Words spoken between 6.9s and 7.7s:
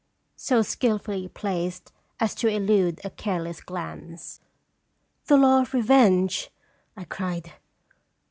I cried.